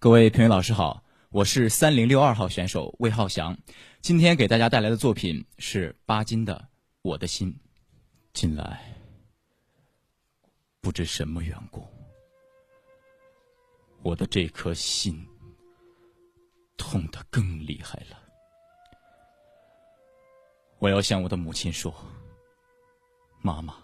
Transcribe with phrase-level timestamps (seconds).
[0.00, 3.58] 各位评委老师好，我是三零六二号选手魏浩翔，
[4.00, 6.54] 今天给大家带来的作品是巴金的
[7.02, 7.52] 《我的心》。
[8.32, 8.94] 近来，
[10.80, 11.84] 不知什么缘故，
[14.04, 15.26] 我的这颗心
[16.76, 18.22] 痛得更厉害了。
[20.78, 21.92] 我要向我的母亲说
[23.42, 23.74] ：“妈妈，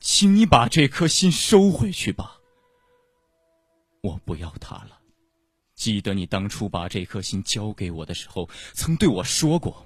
[0.00, 2.40] 请你把这颗心收回去吧，
[4.00, 5.00] 我不要它了。”
[5.82, 9.84] 记得你当初把这颗心交给我的时候，曾对我说过：“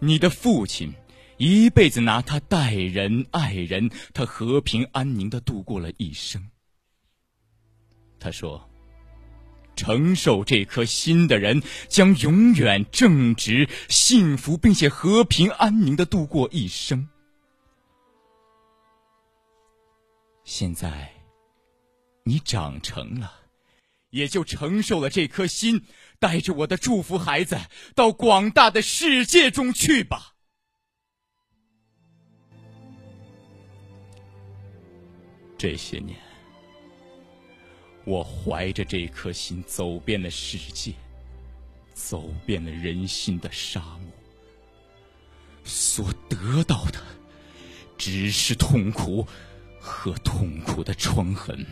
[0.00, 0.92] 你的父亲
[1.36, 6.50] 一辈子拿他待人爱人，他和平安宁的度过了一生。”
[8.18, 8.68] 他说
[9.76, 17.08] ：“承受这颗心的人将永远正直、幸福，并且和平安宁的度过一生。”
[20.42, 21.12] 现在，
[22.24, 23.43] 你长成了。
[24.14, 25.82] 也就承受了这颗心，
[26.20, 27.58] 带着我的祝福，孩子
[27.96, 30.36] 到广大的世界中去吧。
[35.58, 36.16] 这些年，
[38.04, 40.92] 我怀着这颗心走遍了世界，
[41.92, 44.12] 走遍了人心的沙漠，
[45.64, 47.02] 所得到的
[47.98, 49.26] 只是痛苦
[49.80, 51.66] 和痛苦的创痕。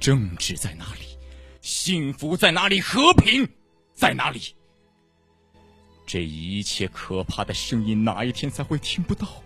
[0.00, 1.18] 政治在哪里？
[1.60, 2.80] 幸福在哪里？
[2.80, 3.48] 和平
[3.94, 4.54] 在哪里？
[6.06, 9.42] 这一切可怕的声音哪一天才会听不到？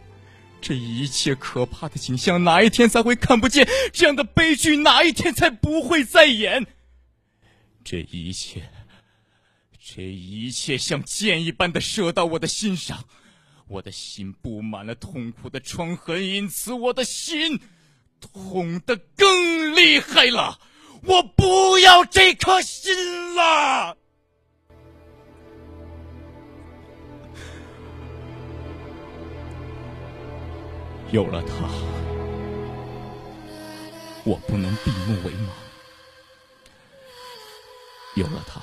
[0.61, 3.67] 这一切可怕的景象哪一天才会看不见？
[3.93, 6.65] 这样的悲剧哪一天才不会再演？
[7.83, 8.71] 这一切，
[9.85, 13.05] 这一切像箭一般的射到我的心上，
[13.67, 17.59] 我的心布满了痛苦的创痕，因此我的心。
[18.23, 20.59] 痛的更厉害了，
[21.05, 23.97] 我不要这颗心了。
[31.11, 31.69] 有了他，
[34.25, 35.51] 我不能闭目为盲；
[38.15, 38.63] 有了他，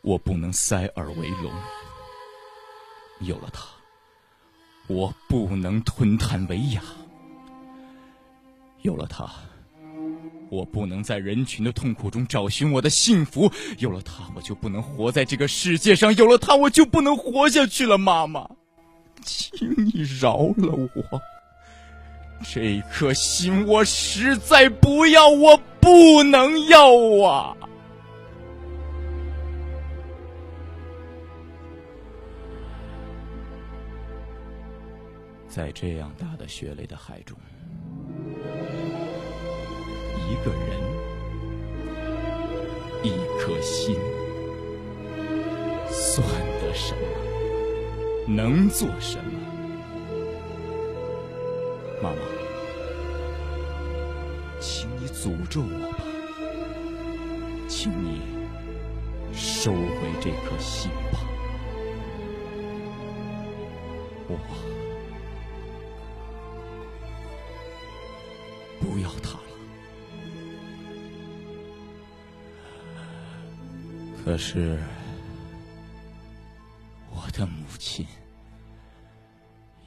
[0.00, 1.52] 我不能塞耳为聋；
[3.20, 3.66] 有了他，
[4.86, 6.82] 我不能吞炭为哑。
[8.82, 9.28] 有了他，
[10.48, 17.98] 我不能在人群的痛苦中找寻我的幸福；有了他，我就不能活在这个世界上；有了他，我就不能活下去了。
[17.98, 18.48] 妈妈，
[19.22, 21.20] 请你饶了我，
[22.42, 26.88] 这颗心我实在不要，我不能要
[27.22, 27.54] 啊！
[35.48, 37.36] 在这样大的血泪的海中。
[40.40, 40.80] 一个人，
[43.02, 43.94] 一颗心，
[45.90, 46.26] 算
[46.62, 47.02] 得什么？
[48.26, 49.38] 能做什么？
[52.02, 52.16] 妈妈，
[54.60, 56.04] 请你诅咒我吧，
[57.68, 58.22] 请你
[59.34, 61.20] 收回这颗心吧，
[64.26, 64.38] 我
[68.80, 69.38] 不要他
[74.22, 74.78] 可是，
[77.10, 78.06] 我的母亲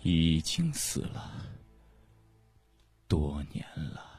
[0.01, 1.31] 已经死了
[3.07, 4.12] 多年了。